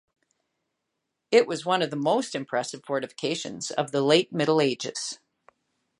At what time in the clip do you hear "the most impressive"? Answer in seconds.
1.91-2.83